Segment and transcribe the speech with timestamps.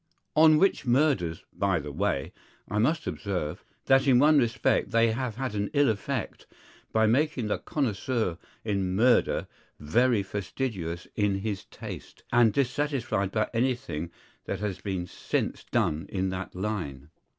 [0.35, 2.33] On which murders, by the way,
[2.67, 6.47] I must observe, that in one respect they have had an ill effect,
[6.91, 9.45] by making the connoisseur in murder
[9.79, 14.09] very fastidious in his taste, and dissatisfied by anything
[14.45, 17.11] that has been since done in that line.